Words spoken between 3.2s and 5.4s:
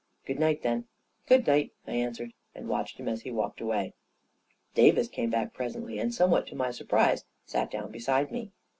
he walked away. Davis came